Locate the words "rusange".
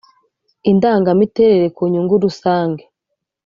2.23-2.83